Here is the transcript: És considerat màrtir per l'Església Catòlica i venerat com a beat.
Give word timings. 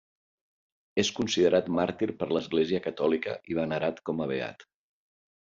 És 1.03 1.11
considerat 1.19 1.69
màrtir 1.79 2.09
per 2.23 2.29
l'Església 2.37 2.81
Catòlica 2.87 3.37
i 3.53 3.59
venerat 3.61 4.03
com 4.11 4.27
a 4.27 4.29
beat. 4.35 4.67